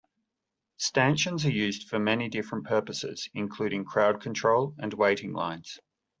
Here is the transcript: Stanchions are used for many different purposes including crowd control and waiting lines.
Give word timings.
Stanchions 0.77 1.45
are 1.45 1.51
used 1.51 1.87
for 1.87 1.99
many 1.99 2.27
different 2.27 2.65
purposes 2.65 3.29
including 3.35 3.85
crowd 3.85 4.19
control 4.19 4.73
and 4.79 4.91
waiting 4.95 5.31
lines. 5.31 5.79